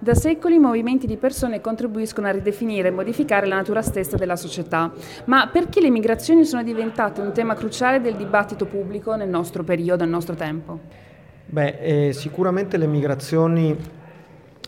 Da 0.00 0.14
secoli 0.14 0.58
movimenti 0.58 1.08
di 1.08 1.16
persone 1.16 1.60
contribuiscono 1.60 2.28
a 2.28 2.30
ridefinire 2.30 2.86
e 2.86 2.90
modificare 2.92 3.48
la 3.48 3.56
natura 3.56 3.82
stessa 3.82 4.16
della 4.16 4.36
società. 4.36 4.92
Ma 5.24 5.48
perché 5.48 5.80
le 5.80 5.90
migrazioni 5.90 6.44
sono 6.44 6.62
diventate 6.62 7.20
un 7.20 7.32
tema 7.32 7.54
cruciale 7.54 8.00
del 8.00 8.14
dibattito 8.14 8.66
pubblico 8.66 9.16
nel 9.16 9.28
nostro 9.28 9.64
periodo, 9.64 10.04
nel 10.04 10.12
nostro 10.12 10.36
tempo? 10.36 10.78
Beh, 11.46 11.78
eh, 11.80 12.12
sicuramente 12.12 12.76
le 12.76 12.86
migrazioni 12.86 13.76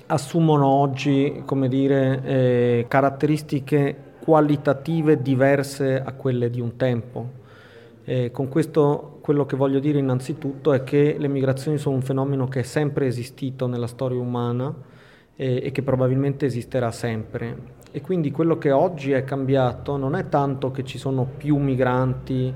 assumono 0.06 0.66
oggi, 0.66 1.42
come 1.44 1.68
dire, 1.68 2.22
eh, 2.24 2.86
caratteristiche 2.88 3.96
qualitative 4.18 5.22
diverse 5.22 6.02
a 6.04 6.12
quelle 6.12 6.50
di 6.50 6.60
un 6.60 6.74
tempo. 6.74 7.38
Eh, 8.02 8.32
con 8.32 8.48
questo 8.48 9.18
quello 9.20 9.46
che 9.46 9.54
voglio 9.54 9.78
dire 9.78 10.00
innanzitutto 10.00 10.72
è 10.72 10.82
che 10.82 11.14
le 11.16 11.28
migrazioni 11.28 11.78
sono 11.78 11.94
un 11.94 12.02
fenomeno 12.02 12.48
che 12.48 12.60
è 12.60 12.64
sempre 12.64 13.06
esistito 13.06 13.68
nella 13.68 13.86
storia 13.86 14.18
umana 14.18 14.98
eh, 15.40 15.62
e 15.64 15.72
che 15.72 15.82
probabilmente 15.82 16.44
esisterà 16.44 16.90
sempre. 16.90 17.78
E 17.90 18.02
quindi 18.02 18.30
quello 18.30 18.58
che 18.58 18.70
oggi 18.70 19.12
è 19.12 19.24
cambiato 19.24 19.96
non 19.96 20.14
è 20.14 20.28
tanto 20.28 20.70
che 20.70 20.84
ci 20.84 20.98
sono 20.98 21.26
più 21.38 21.56
migranti 21.56 22.52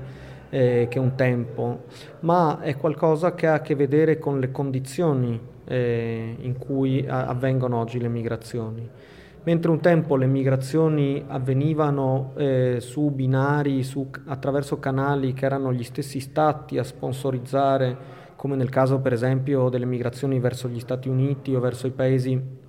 eh, 0.51 0.85
che 0.87 0.99
un 0.99 1.15
tempo, 1.15 1.85
ma 2.19 2.59
è 2.61 2.77
qualcosa 2.77 3.33
che 3.33 3.47
ha 3.47 3.55
a 3.55 3.61
che 3.61 3.73
vedere 3.73 4.19
con 4.19 4.39
le 4.39 4.51
condizioni 4.51 5.37
eh, 5.65 6.35
in 6.39 6.59
cui 6.59 7.03
avvengono 7.07 7.79
oggi 7.79 7.99
le 7.99 8.07
migrazioni. 8.07 8.87
Mentre 9.45 9.71
un 9.71 9.79
tempo 9.79 10.15
le 10.15 10.27
migrazioni 10.27 11.23
avvenivano 11.27 12.33
eh, 12.35 12.77
su 12.79 13.09
binari, 13.09 13.83
su, 13.83 14.09
attraverso 14.27 14.77
canali 14.77 15.33
che 15.33 15.45
erano 15.45 15.73
gli 15.73 15.83
stessi 15.83 16.19
stati 16.19 16.77
a 16.77 16.83
sponsorizzare, 16.83 17.97
come 18.35 18.55
nel 18.55 18.69
caso 18.69 18.99
per 18.99 19.13
esempio 19.13 19.69
delle 19.69 19.85
migrazioni 19.85 20.39
verso 20.39 20.67
gli 20.67 20.79
Stati 20.79 21.09
Uniti 21.09 21.55
o 21.55 21.59
verso 21.59 21.87
i 21.87 21.91
paesi 21.91 22.63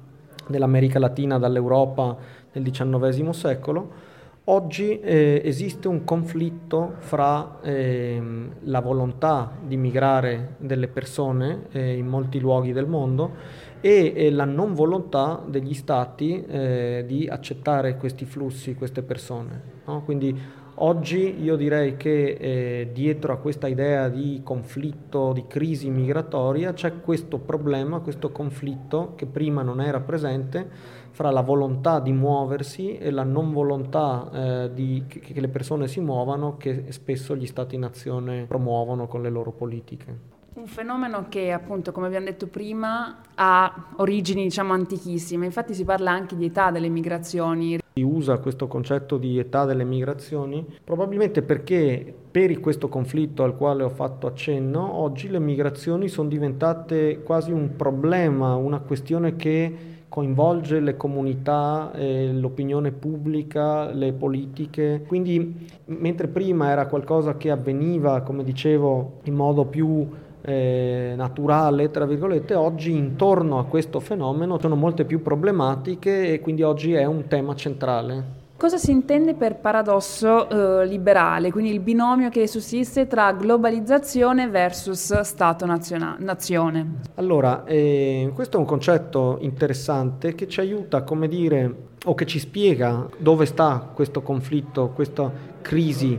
dell'America 0.46 0.98
Latina 0.98 1.38
dall'Europa 1.38 2.16
nel 2.52 2.62
XIX 2.70 3.30
secolo, 3.30 4.14
Oggi 4.48 5.00
eh, 5.00 5.42
esiste 5.44 5.89
un 5.89 6.05
conflitto 6.05 6.94
fra 6.98 7.58
eh, 7.62 8.22
la 8.61 8.78
volontà 8.78 9.50
di 9.61 9.77
migrare 9.77 10.55
delle 10.58 10.86
persone 10.86 11.67
eh, 11.72 11.97
in 11.97 12.06
molti 12.06 12.39
luoghi 12.39 12.72
del 12.72 12.86
mondo 12.86 13.34
e 13.80 14.30
la 14.30 14.44
non 14.44 14.72
volontà 14.74 15.42
degli 15.44 15.74
stati 15.74 16.44
eh, 16.44 17.02
di 17.08 17.27
accettare 17.27 17.97
questi 17.97 18.24
flussi, 18.24 18.77
queste 18.77 19.02
persone. 19.02 19.62
No? 19.84 20.02
Quindi 20.05 20.41
oggi 20.77 21.42
io 21.42 21.56
direi 21.56 21.96
che 21.96 22.36
eh, 22.38 22.91
dietro 22.92 23.32
a 23.32 23.36
questa 23.36 23.66
idea 23.66 24.08
di 24.08 24.41
conflitto, 24.42 25.33
di 25.33 25.46
crisi 25.46 25.88
migratoria, 25.91 26.72
c'è 26.72 27.00
questo 27.00 27.38
problema, 27.38 28.00
questo 28.00 28.30
conflitto 28.30 29.12
che 29.14 29.27
prima 29.27 29.62
non 29.62 29.80
era 29.80 30.00
presente 30.00 30.68
fra 31.10 31.30
la 31.30 31.41
volontà 31.41 31.98
di 32.00 32.12
muoversi 32.12 32.98
e 32.98 33.10
la 33.10 33.22
non 33.22 33.52
volontà 33.52 34.30
eh, 34.33 34.70
di, 34.74 35.05
che, 35.08 35.20
che 35.20 35.41
le 35.41 35.48
persone 35.48 35.88
si 35.88 36.00
muovano 36.00 36.56
che 36.58 36.86
spesso 36.90 37.34
gli 37.34 37.46
stati-nazione 37.46 38.44
promuovono 38.46 39.06
con 39.06 39.22
le 39.22 39.30
loro 39.30 39.52
politiche. 39.52 40.34
Un 40.56 40.66
fenomeno 40.66 41.27
che 41.28 41.52
appunto, 41.52 41.92
come 41.92 42.06
abbiamo 42.06 42.27
detto 42.27 42.46
prima, 42.46 43.20
ha 43.34 43.88
origini 43.96 44.42
diciamo 44.42 44.72
antichissime, 44.72 45.44
infatti 45.44 45.74
si 45.74 45.84
parla 45.84 46.11
anche 46.11 46.34
di 46.34 46.46
età 46.46 46.70
delle 46.70 46.88
migrazioni. 46.88 47.78
Si 47.98 48.05
usa 48.05 48.36
questo 48.41 48.66
concetto 48.66 49.16
di 49.16 49.39
età 49.39 49.64
delle 49.64 49.83
migrazioni 49.83 50.62
probabilmente 50.84 51.41
perché 51.41 52.14
per 52.30 52.61
questo 52.61 52.91
conflitto 52.91 53.42
al 53.42 53.56
quale 53.56 53.84
ho 53.84 53.89
fatto 53.89 54.27
accenno, 54.27 54.97
oggi 54.97 55.30
le 55.30 55.39
migrazioni 55.39 56.08
sono 56.08 56.28
diventate 56.28 57.22
quasi 57.22 57.52
un 57.52 57.74
problema, 57.74 58.55
una 58.55 58.80
questione 58.80 59.36
che 59.36 59.94
coinvolge 60.11 60.80
le 60.80 60.98
comunità, 60.98 61.91
eh, 61.94 62.34
l'opinione 62.34 62.92
pubblica, 62.92 63.91
le 63.91 64.12
politiche. 64.12 65.02
Quindi 65.06 65.67
mentre 65.86 66.28
prima 66.28 66.69
era 66.69 66.89
qualcosa 66.89 67.39
che 67.39 67.50
avveniva, 67.50 68.20
come 68.20 68.45
dicevo, 68.45 69.20
in 69.23 69.33
modo 69.33 69.64
più 69.64 70.07
eh, 70.46 71.14
naturale, 71.17 71.90
tra 71.90 72.07
virgolette, 72.07 72.55
oggi 72.55 72.92
intorno 72.92 73.58
a 73.58 73.64
questo 73.64 73.98
fenomeno 73.98 74.61
sono 74.61 74.77
molte 74.77 75.05
più 75.05 75.20
problematiche 75.20 76.33
e 76.33 76.40
quindi 76.40 76.62
oggi 76.62 76.92
è 76.92 77.05
un 77.05 77.27
tema 77.27 77.57
centrale. 77.57 78.45
Cosa 78.57 78.79
si 78.79 78.90
intende 78.90 79.34
per 79.34 79.57
paradosso 79.57 80.48
eh, 80.48 80.86
liberale, 80.86 81.51
quindi 81.51 81.73
il 81.73 81.80
binomio 81.80 82.30
che 82.30 82.46
sussiste 82.46 83.07
tra 83.07 83.33
globalizzazione 83.33 84.48
versus 84.48 85.20
Stato-nazione? 85.20 87.01
Allora, 87.17 87.64
eh, 87.64 88.30
questo 88.33 88.57
è 88.57 88.61
un 88.61 88.67
concetto 88.67 89.39
interessante 89.40 90.34
che 90.34 90.48
ci 90.48 90.61
aiuta, 90.61 91.02
come 91.02 91.28
dire, 91.28 91.74
o 92.05 92.14
che 92.14 92.24
ci 92.24 92.39
spiega 92.39 93.07
dove 93.18 93.46
sta 93.46 93.90
questo 93.92 94.23
conflitto, 94.23 94.90
questa 94.95 95.30
crisi 95.61 96.18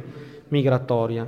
migratoria. 0.50 1.28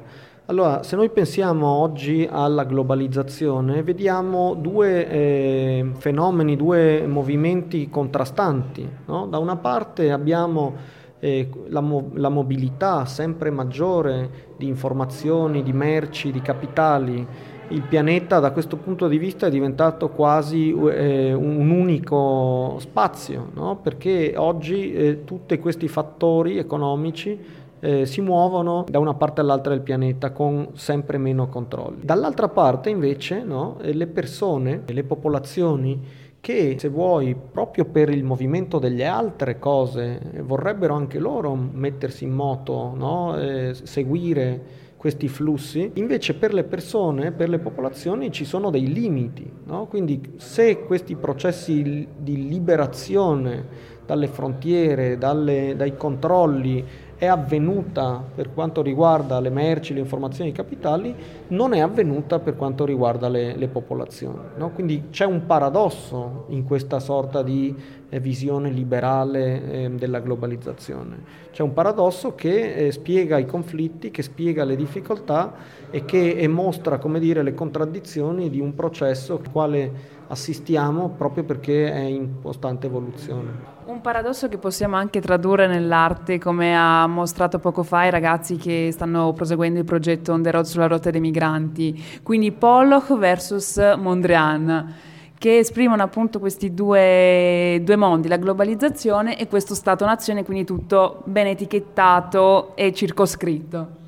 Allora, 0.49 0.81
se 0.81 0.95
noi 0.95 1.11
pensiamo 1.11 1.67
oggi 1.67 2.27
alla 2.27 2.63
globalizzazione, 2.63 3.83
vediamo 3.83 4.55
due 4.55 5.07
eh, 5.07 5.91
fenomeni, 5.99 6.55
due 6.55 7.05
movimenti 7.05 7.87
contrastanti. 7.87 8.89
No? 9.05 9.27
Da 9.27 9.37
una 9.37 9.57
parte 9.57 10.11
abbiamo 10.11 10.73
eh, 11.19 11.47
la, 11.67 11.81
mo- 11.81 12.09
la, 12.15 12.29
mobilità 12.29 13.05
sempre 13.05 13.51
maggiore 13.51 14.47
di 14.57 14.65
informazioni, 14.65 15.61
di 15.61 15.71
merci, 15.71 16.31
di 16.31 16.41
capitali. 16.41 17.27
Il 17.67 17.83
pianeta 17.83 18.39
da 18.39 18.49
questo 18.49 18.77
punto 18.77 19.07
di 19.07 19.19
vista 19.19 19.45
è 19.45 19.51
diventato 19.51 20.09
quasi 20.09 20.71
eh, 20.71 21.31
un 21.31 21.69
unico 21.69 22.77
spazio, 22.79 23.51
no? 23.53 23.75
perché 23.75 24.33
oggi 24.35 24.93
eh, 24.93 25.23
tutti 25.25 25.59
questi 25.59 25.87
fattori 25.87 26.57
economici 26.57 27.67
eh, 27.79 28.05
si 28.05 28.21
muovono 28.21 28.85
da 28.87 28.99
una 28.99 29.13
parte 29.13 29.41
all'altra 29.41 29.73
del 29.73 29.81
pianeta 29.81 30.31
con 30.31 30.69
sempre 30.73 31.17
meno 31.17 31.47
controlli. 31.47 31.99
Dall'altra 32.03 32.49
parte 32.49 32.89
invece 32.89 33.43
no, 33.43 33.77
le 33.81 34.07
persone, 34.07 34.83
le 34.85 35.03
popolazioni 35.03 36.27
che 36.41 36.77
se 36.79 36.87
vuoi 36.87 37.35
proprio 37.35 37.85
per 37.85 38.09
il 38.09 38.23
movimento 38.23 38.79
delle 38.79 39.05
altre 39.05 39.59
cose 39.59 40.19
vorrebbero 40.41 40.93
anche 40.93 41.19
loro 41.19 41.53
mettersi 41.53 42.23
in 42.23 42.31
moto, 42.31 42.93
no? 42.95 43.37
eh, 43.37 43.73
seguire 43.73 44.87
questi 44.95 45.29
flussi, 45.29 45.91
invece 45.93 46.33
per 46.33 46.53
le 46.53 46.65
persone, 46.65 47.31
per 47.31 47.47
le 47.47 47.59
popolazioni 47.59 48.31
ci 48.31 48.43
sono 48.43 48.69
dei 48.69 48.91
limiti, 48.91 49.49
no? 49.65 49.85
quindi 49.85 50.33
se 50.37 50.81
questi 50.81 51.15
processi 51.15 52.05
di 52.17 52.47
liberazione 52.49 53.97
dalle 54.05 54.27
frontiere, 54.27 55.17
dalle, 55.17 55.75
dai 55.77 55.95
controlli 55.95 56.83
è 57.19 57.25
avvenuta 57.25 58.23
per 58.33 58.53
quanto 58.53 58.81
riguarda 58.81 59.41
le 59.41 59.49
merci, 59.49 59.93
le 59.93 59.99
informazioni, 59.99 60.51
i 60.51 60.53
capitali, 60.53 61.13
non 61.49 61.73
è 61.73 61.79
avvenuta 61.79 62.39
per 62.39 62.55
quanto 62.55 62.85
riguarda 62.85 63.27
le, 63.27 63.57
le 63.57 63.67
popolazioni. 63.67 64.39
No? 64.55 64.69
Quindi 64.71 65.09
c'è 65.11 65.25
un 65.25 65.45
paradosso 65.45 66.45
in 66.47 66.63
questa 66.63 67.01
sorta 67.01 67.43
di 67.43 67.75
eh, 68.07 68.19
visione 68.21 68.69
liberale 68.69 69.69
eh, 69.69 69.89
della 69.89 70.21
globalizzazione. 70.21 71.17
C'è 71.51 71.61
un 71.61 71.73
paradosso 71.73 72.35
che 72.35 72.73
eh, 72.73 72.91
spiega 72.93 73.37
i 73.37 73.45
conflitti, 73.45 74.11
che 74.11 74.23
spiega 74.23 74.63
le 74.63 74.77
difficoltà 74.77 75.53
e 75.91 76.05
che 76.05 76.47
mostra, 76.47 76.99
come 76.99 77.19
dire, 77.19 77.43
le 77.43 77.53
contraddizioni 77.53 78.49
di 78.49 78.61
un 78.61 78.73
processo 78.73 79.33
al 79.33 79.51
quale 79.51 80.17
assistiamo 80.29 81.09
proprio 81.09 81.43
perché 81.43 81.91
è 81.91 81.99
in 81.99 82.41
costante 82.41 82.87
evoluzione. 82.87 83.77
Un 83.85 84.01
paradosso 84.01 84.47
che 84.47 84.57
possiamo 84.57 84.95
anche 84.95 85.19
tradurre 85.19 85.67
nell'arte, 85.67 86.37
come 86.37 86.77
ha 86.77 87.07
mostrato 87.07 87.57
poco 87.57 87.81
fa 87.83 88.05
i 88.05 88.11
ragazzi 88.11 88.55
che 88.55 88.89
stanno 88.91 89.33
proseguendo 89.33 89.79
il 89.79 89.85
progetto 89.85 90.31
On 90.31 90.43
the 90.43 90.51
Road 90.51 90.65
sulla 90.65 90.87
rotta 90.87 91.09
dei 91.09 91.19
migranti, 91.19 92.01
quindi 92.21 92.51
Pollock 92.51 93.17
versus 93.17 93.77
Mondrian, 93.97 94.93
che 95.37 95.57
esprimono 95.57 96.03
appunto 96.03 96.37
questi 96.37 96.73
due, 96.75 97.81
due 97.83 97.95
mondi, 97.95 98.27
la 98.27 98.37
globalizzazione 98.37 99.39
e 99.39 99.47
questo 99.47 99.73
Stato-nazione, 99.73 100.45
quindi 100.45 100.65
tutto 100.65 101.23
ben 101.25 101.47
etichettato 101.47 102.75
e 102.75 102.93
circoscritto. 102.93 103.98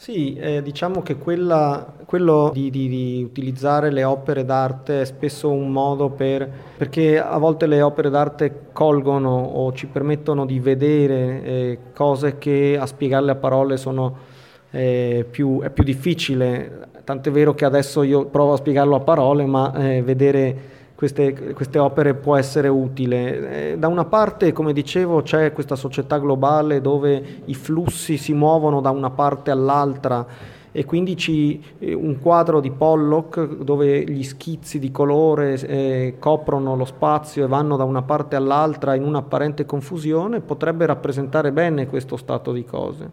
Sì, 0.00 0.36
eh, 0.36 0.62
diciamo 0.62 1.02
che 1.02 1.16
quella, 1.16 1.94
quello 2.04 2.52
di, 2.54 2.70
di, 2.70 2.86
di, 2.88 3.20
utilizzare 3.24 3.90
le 3.90 4.04
opere 4.04 4.44
d'arte 4.44 5.00
è 5.00 5.04
spesso 5.04 5.50
un 5.50 5.72
modo 5.72 6.08
per, 6.08 6.48
perché 6.76 7.18
a 7.20 7.36
volte 7.38 7.66
le 7.66 7.82
opere 7.82 8.08
d'arte 8.08 8.66
colgono 8.72 9.30
o 9.30 9.72
ci 9.72 9.88
permettono 9.88 10.46
di 10.46 10.60
vedere 10.60 11.42
eh, 11.42 11.78
cose 11.92 12.38
che 12.38 12.78
a 12.80 12.86
spiegarle 12.86 13.32
a 13.32 13.34
parole 13.34 13.76
sono, 13.76 14.16
eh, 14.70 15.26
più, 15.28 15.62
è 15.62 15.70
più 15.70 15.82
difficile, 15.82 16.90
tant'è 17.02 17.32
vero 17.32 17.54
che 17.54 17.64
adesso 17.64 18.04
io 18.04 18.26
provo 18.26 18.52
a 18.52 18.58
spiegarlo 18.58 18.94
a 18.94 19.00
parole, 19.00 19.46
ma 19.46 19.74
eh, 19.74 20.02
vedere 20.02 20.77
queste, 20.98 21.52
queste, 21.52 21.78
opere 21.78 22.14
può 22.14 22.34
essere 22.34 22.66
utile. 22.66 23.70
Eh, 23.70 23.78
da 23.78 23.86
una 23.86 24.04
parte, 24.04 24.50
come 24.50 24.72
dicevo, 24.72 25.22
c'è 25.22 25.52
questa 25.52 25.76
società 25.76 26.18
globale 26.18 26.80
dove 26.80 27.42
i 27.44 27.54
flussi 27.54 28.16
si 28.16 28.32
muovono 28.32 28.80
da 28.80 28.90
una 28.90 29.10
parte 29.10 29.52
all'altra 29.52 30.26
e 30.72 30.84
quindi 30.84 31.16
ci, 31.16 31.62
eh, 31.78 31.94
un 31.94 32.18
quadro 32.18 32.58
di 32.58 32.72
Pollock 32.72 33.58
dove 33.62 34.02
gli 34.10 34.24
schizzi 34.24 34.80
di 34.80 34.90
colore 34.90 35.52
eh, 35.60 36.16
coprono 36.18 36.74
lo 36.74 36.84
spazio 36.84 37.44
e 37.44 37.46
vanno 37.46 37.76
da 37.76 37.84
una 37.84 38.02
parte 38.02 38.34
all'altra 38.34 38.96
in 38.96 39.04
un'apparente 39.04 39.64
confusione 39.66 40.40
potrebbe 40.40 40.84
rappresentare 40.84 41.52
bene 41.52 41.86
questo 41.86 42.16
stato 42.16 42.50
di 42.50 42.64
cose. 42.64 43.10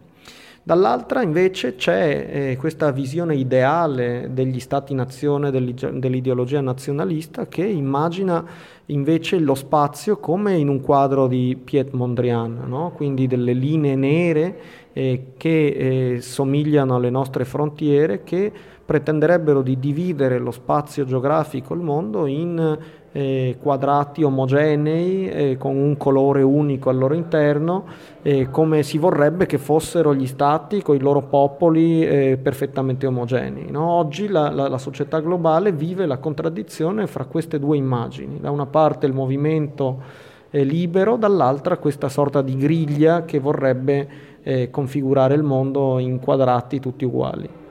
Dall'altra 0.66 1.22
invece 1.22 1.76
c'è 1.76 2.26
eh, 2.28 2.56
questa 2.56 2.90
visione 2.90 3.36
ideale 3.36 4.30
degli 4.32 4.58
stati-nazione, 4.58 5.52
dell'ideologia 5.52 6.60
nazionalista 6.60 7.46
che 7.46 7.64
immagina 7.64 8.44
invece 8.86 9.38
lo 9.38 9.54
spazio 9.54 10.16
come 10.16 10.56
in 10.56 10.66
un 10.66 10.80
quadro 10.80 11.28
di 11.28 11.56
Piet 11.62 11.92
Mondrian, 11.92 12.64
no? 12.66 12.90
quindi 12.96 13.28
delle 13.28 13.52
linee 13.52 13.94
nere 13.94 14.58
eh, 14.92 15.34
che 15.36 16.14
eh, 16.14 16.20
somigliano 16.20 16.96
alle 16.96 17.10
nostre 17.10 17.44
frontiere 17.44 18.24
che 18.24 18.52
pretenderebbero 18.84 19.62
di 19.62 19.78
dividere 19.78 20.40
lo 20.40 20.50
spazio 20.50 21.04
geografico, 21.04 21.74
il 21.74 21.80
mondo, 21.80 22.26
in 22.26 22.78
eh, 23.16 23.56
quadrati 23.58 24.22
omogenei 24.22 25.26
eh, 25.26 25.56
con 25.56 25.74
un 25.74 25.96
colore 25.96 26.42
unico 26.42 26.90
al 26.90 26.98
loro 26.98 27.14
interno, 27.14 27.84
eh, 28.20 28.50
come 28.50 28.82
si 28.82 28.98
vorrebbe 28.98 29.46
che 29.46 29.56
fossero 29.56 30.14
gli 30.14 30.26
stati 30.26 30.82
con 30.82 30.96
i 30.96 30.98
loro 30.98 31.22
popoli 31.22 32.04
perfettamente 32.42 33.06
omogenei. 33.06 33.70
No? 33.70 33.88
Oggi 33.88 34.28
la, 34.28 34.50
la, 34.50 34.68
la, 34.68 34.76
società 34.76 35.20
globale 35.20 35.72
vive 35.72 36.04
la 36.04 36.18
contraddizione 36.18 37.06
fra 37.06 37.24
queste 37.24 37.58
due 37.58 37.78
immagini, 37.78 38.38
da 38.38 38.50
una 38.50 38.66
parte 38.66 39.06
il 39.06 39.14
movimento 39.14 40.02
eh, 40.50 40.62
libero, 40.62 41.16
dall'altra 41.16 41.78
questa 41.78 42.10
sorta 42.10 42.42
di 42.42 42.54
griglia 42.56 43.24
che 43.24 43.38
vorrebbe 43.38 44.08
eh, 44.42 44.68
configurare 44.68 45.34
il 45.34 45.42
mondo 45.42 45.98
in 45.98 46.20
quadrati 46.20 46.80
tutti 46.80 47.06
uguali 47.06 47.64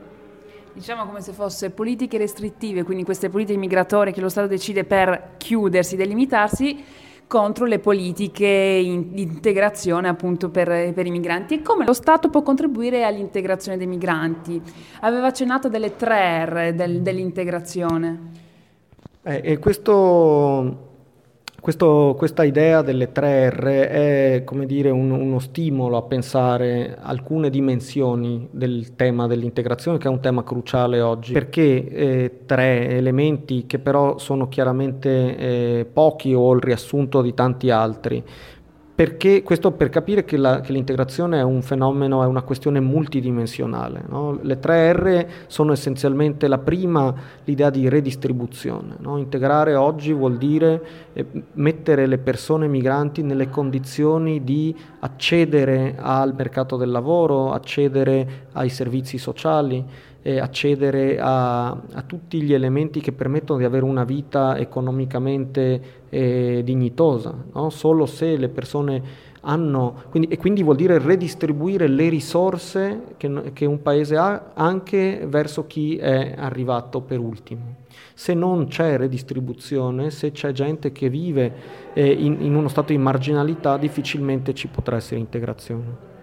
diciamo 0.76 1.06
come 1.06 1.22
se 1.22 1.32
fosse 1.32 1.70
politiche 1.70 2.18
restrittive, 2.18 2.82
quindi 2.82 3.02
queste 3.02 3.30
politiche 3.30 3.58
migratorie 3.58 4.12
che 4.12 4.20
lo 4.20 4.28
Stato 4.28 4.46
decide 4.46 4.84
per 4.84 5.36
chiudersi, 5.38 5.96
delimitarsi, 5.96 6.84
contro 7.26 7.64
le 7.64 7.78
politiche 7.78 8.82
di 8.84 9.22
integrazione 9.22 10.06
appunto 10.06 10.50
per, 10.50 10.92
per, 10.92 11.06
i 11.06 11.10
migranti 11.10 11.54
e 11.54 11.62
come 11.62 11.86
lo 11.86 11.94
Stato 11.94 12.28
può 12.28 12.42
contribuire 12.42 13.04
all'integrazione 13.04 13.78
dei 13.78 13.86
migranti. 13.86 14.60
Aveva 15.00 15.28
accennato 15.28 15.70
delle 15.70 15.96
tre 15.96 16.44
R 16.44 16.74
del, 16.74 17.00
dell'integrazione. 17.00 18.30
Eh, 19.22 19.58
questo 19.58 20.95
questo, 21.66 22.14
questa 22.16 22.44
idea 22.44 22.80
delle 22.80 23.10
tre 23.10 23.50
R 23.50 23.64
è 23.64 24.42
come 24.44 24.66
dire, 24.66 24.90
un, 24.90 25.10
uno 25.10 25.40
stimolo 25.40 25.96
a 25.96 26.02
pensare 26.02 26.96
alcune 26.96 27.50
dimensioni 27.50 28.46
del 28.52 28.94
tema 28.94 29.26
dell'integrazione, 29.26 29.98
che 29.98 30.06
è 30.06 30.10
un 30.10 30.20
tema 30.20 30.44
cruciale 30.44 31.00
oggi, 31.00 31.32
perché 31.32 31.88
eh, 31.88 32.40
tre 32.46 32.90
elementi 32.90 33.66
che 33.66 33.80
però 33.80 34.16
sono 34.18 34.46
chiaramente 34.46 35.36
eh, 35.36 35.86
pochi 35.92 36.34
o 36.34 36.54
il 36.54 36.60
riassunto 36.60 37.20
di 37.20 37.34
tanti 37.34 37.68
altri. 37.68 38.22
Perché, 38.96 39.42
questo 39.42 39.72
per 39.72 39.90
capire 39.90 40.24
che, 40.24 40.38
la, 40.38 40.62
che, 40.62 40.72
l'integrazione 40.72 41.38
è 41.38 41.42
un 41.42 41.60
fenomeno, 41.60 42.22
è 42.22 42.26
una 42.26 42.40
questione 42.40 42.80
multidimensionale. 42.80 44.02
No? 44.08 44.38
Le 44.40 44.58
tre 44.58 44.90
R 44.94 45.26
sono 45.48 45.72
essenzialmente 45.72 46.48
la 46.48 46.56
prima, 46.56 47.14
l'idea 47.44 47.68
di 47.68 47.90
redistribuzione. 47.90 48.94
No? 49.00 49.18
Integrare 49.18 49.74
oggi 49.74 50.14
vuol 50.14 50.38
dire 50.38 50.82
eh, 51.12 51.26
mettere 51.52 52.06
le 52.06 52.16
persone 52.16 52.68
migranti 52.68 53.22
nelle 53.22 53.50
condizioni 53.50 54.42
di 54.42 54.74
accedere 55.00 55.96
al 56.00 56.32
mercato 56.34 56.78
del 56.78 56.90
lavoro, 56.90 57.52
accedere 57.52 58.46
ai 58.52 58.70
servizi 58.70 59.18
sociali, 59.18 59.84
eh, 60.26 60.40
accedere 60.40 61.20
a, 61.20 61.68
a, 61.68 62.02
tutti 62.04 62.42
gli 62.42 62.52
elementi 62.52 63.00
che 63.00 63.12
permettono 63.12 63.60
di 63.60 63.64
avere 63.64 63.84
una 63.84 64.02
vita 64.02 64.58
economicamente 64.58 65.80
eh, 66.08 66.62
dignitosa. 66.64 67.32
No? 67.52 67.70
Solo 67.70 68.06
se 68.06 68.36
le 68.36 68.48
persone 68.48 69.02
hanno, 69.42 70.02
quindi, 70.10 70.28
e 70.28 70.36
quindi 70.36 70.64
vuol 70.64 70.74
dire 70.74 70.98
redistribuire 70.98 71.86
le 71.86 72.08
risorse 72.08 73.14
che, 73.16 73.52
che 73.52 73.66
un 73.66 73.80
paese 73.82 74.16
ha 74.16 74.50
anche 74.54 75.24
verso 75.28 75.68
chi 75.68 75.96
è 75.96 76.34
arrivato 76.36 77.02
per 77.02 77.20
ultimo. 77.20 77.84
Se 78.12 78.34
non 78.34 78.66
c'è 78.66 78.96
redistribuzione, 78.96 80.10
se 80.10 80.32
c'è 80.32 80.50
gente 80.50 80.90
che 80.90 81.08
vive 81.08 81.52
eh, 81.92 82.10
in, 82.10 82.38
in 82.40 82.56
uno 82.56 82.66
stato 82.66 82.90
di 82.90 82.98
marginalità, 82.98 83.76
difficilmente 83.76 84.54
ci 84.54 84.66
potrà 84.66 84.96
essere 84.96 85.20
integrazione. 85.20 86.14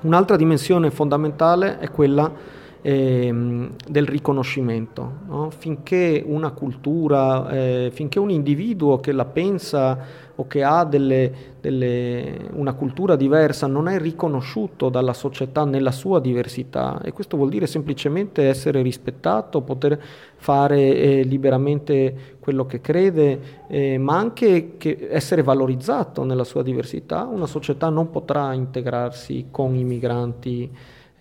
Un'altra 0.00 0.34
dimensione 0.34 0.90
fondamentale 0.90 1.78
è 1.78 1.88
quella 1.92 2.62
eh, 2.86 3.68
del 3.88 4.06
riconoscimento. 4.06 5.10
No? 5.26 5.48
Finché 5.48 6.22
una 6.24 6.50
cultura, 6.50 7.48
eh, 7.48 7.90
finché 7.90 8.18
un 8.18 8.28
individuo 8.28 9.00
che 9.00 9.12
la 9.12 9.24
pensa 9.24 9.98
o 10.34 10.46
che 10.46 10.62
ha 10.62 10.84
delle, 10.84 11.32
delle, 11.62 12.50
una 12.52 12.74
cultura 12.74 13.16
diversa 13.16 13.66
non 13.66 13.88
è 13.88 13.98
riconosciuto 13.98 14.90
dalla 14.90 15.14
società 15.14 15.64
nella 15.64 15.92
sua 15.92 16.20
diversità 16.20 17.00
e 17.02 17.12
questo 17.12 17.38
vuol 17.38 17.48
dire 17.48 17.66
semplicemente 17.66 18.48
essere 18.48 18.82
rispettato, 18.82 19.62
poter 19.62 19.98
fare 20.36 20.94
eh, 20.94 21.22
liberamente 21.22 22.36
quello 22.38 22.66
che 22.66 22.82
crede, 22.82 23.64
eh, 23.66 23.96
ma 23.96 24.18
anche 24.18 24.76
essere 25.08 25.42
valorizzato 25.42 26.22
nella 26.24 26.44
sua 26.44 26.62
diversità, 26.62 27.22
una 27.24 27.46
società 27.46 27.88
non 27.88 28.10
potrà 28.10 28.52
integrarsi 28.52 29.46
con 29.50 29.74
i 29.74 29.84
migranti 29.84 30.70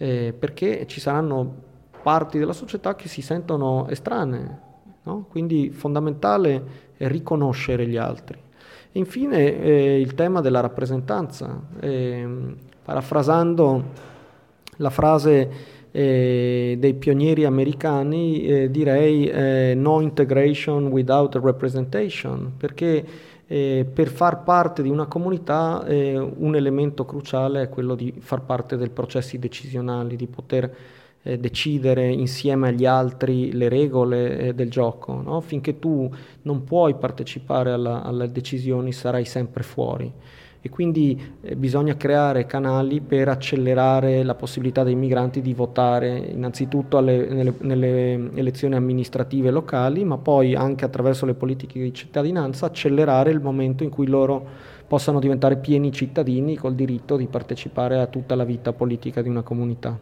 eh, 0.03 0.33
perché 0.37 0.85
ci 0.85 0.99
saranno 0.99 1.61
parti 2.03 2.37
della 2.37 2.51
società 2.51 2.93
che 2.93 3.07
si 3.07 3.21
sentono 3.21 3.87
estranee, 3.87 4.59
no? 5.03 5.27
quindi 5.29 5.69
fondamentale 5.69 6.63
è 6.97 7.07
riconoscere 7.07 7.87
gli 7.87 7.95
altri. 7.95 8.37
Infine 8.95 9.61
eh, 9.61 10.01
il 10.01 10.13
tema 10.13 10.41
della 10.41 10.59
rappresentanza, 10.59 11.57
eh, 11.79 12.27
parafrasando 12.83 13.83
la 14.77 14.89
frase 14.89 15.49
eh, 15.91 16.75
dei 16.77 16.93
pionieri 16.95 17.45
americani, 17.45 18.45
eh, 18.45 18.69
direi 18.69 19.27
eh, 19.27 19.73
no 19.73 20.01
integration 20.01 20.87
without 20.87 21.39
representation, 21.41 22.51
perché 22.57 23.05
eh, 23.47 23.85
per 23.91 24.07
far 24.07 24.43
parte 24.43 24.81
di 24.81 24.89
una 24.89 25.05
comunità 25.05 25.85
eh, 25.85 26.17
un 26.17 26.55
elemento 26.55 27.05
cruciale 27.05 27.63
è 27.63 27.69
quello 27.69 27.95
di 27.95 28.13
far 28.19 28.41
parte 28.41 28.77
dei 28.77 28.89
processi 28.89 29.37
decisionali, 29.39 30.15
di 30.15 30.27
poter 30.27 30.75
eh, 31.21 31.37
decidere 31.37 32.07
insieme 32.07 32.69
agli 32.69 32.85
altri 32.85 33.51
le 33.51 33.69
regole 33.69 34.37
eh, 34.37 34.53
del 34.53 34.69
gioco. 34.69 35.21
No? 35.21 35.41
Finché 35.41 35.79
tu 35.79 36.09
non 36.43 36.63
puoi 36.63 36.95
partecipare 36.95 37.71
alla, 37.71 38.03
alle 38.03 38.31
decisioni 38.31 38.91
sarai 38.91 39.25
sempre 39.25 39.63
fuori 39.63 40.11
e 40.65 40.69
quindi 40.69 41.21
eh, 41.41 41.57
bisogna 41.57 41.97
creare 41.97 42.45
canali 42.45 43.01
per 43.01 43.27
accelerare 43.27 44.23
la 44.23 44.33
possibilità 44.33 44.83
dei 44.83 44.95
migranti 44.95 45.41
di 45.41 45.53
votare 45.53 46.17
innanzitutto 46.17 46.97
alle, 46.97 47.27
nelle, 47.27 47.53
nelle, 47.59 48.31
elezioni 48.33 48.75
amministrative 48.75 49.51
locali, 49.51 50.05
ma 50.05 50.17
poi 50.17 50.55
anche 50.55 50.85
attraverso 50.85 51.25
le 51.25 51.33
politiche 51.33 51.81
di 51.81 51.93
cittadinanza 51.93 52.67
accelerare 52.67 53.29
il 53.29 53.41
momento 53.41 53.83
in 53.83 53.89
cui 53.89 54.07
loro 54.07 54.71
possano 54.87 55.19
diventare 55.19 55.57
pieni 55.57 55.91
cittadini 55.91 56.55
col 56.55 56.75
diritto 56.75 57.17
di 57.17 57.27
partecipare 57.27 57.99
a 57.99 58.07
tutta 58.07 58.33
la 58.35 58.45
vita 58.45 58.71
politica 58.71 59.21
di 59.21 59.27
una 59.27 59.41
comunità. 59.41 59.99